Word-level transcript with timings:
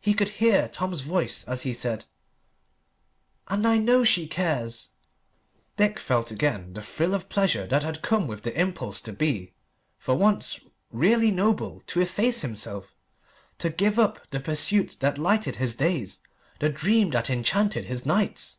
He 0.00 0.14
could 0.14 0.28
hear 0.38 0.68
Tom's 0.68 1.00
voice 1.00 1.42
as 1.42 1.62
he 1.62 1.72
said 1.72 2.04
"And 3.48 3.66
I 3.66 3.78
know 3.78 4.04
she 4.04 4.28
cares!" 4.28 4.90
Dick 5.76 5.98
felt 5.98 6.30
again 6.30 6.72
the 6.74 6.82
thrill 6.82 7.14
of 7.14 7.28
pleasure 7.28 7.66
that 7.66 7.82
had 7.82 8.00
come 8.00 8.28
with 8.28 8.44
the 8.44 8.56
impulse 8.56 9.00
to 9.00 9.12
be, 9.12 9.52
for 9.98 10.14
once, 10.14 10.60
really 10.92 11.32
noble, 11.32 11.80
to 11.88 12.00
efface 12.00 12.42
himself, 12.42 12.94
to 13.58 13.70
give 13.70 13.98
up 13.98 14.24
the 14.30 14.38
pursuit 14.38 14.98
that 15.00 15.18
lighted 15.18 15.56
his 15.56 15.74
days, 15.74 16.20
the 16.60 16.68
dream 16.68 17.10
that 17.10 17.28
enchanted 17.28 17.86
his 17.86 18.06
nights. 18.06 18.58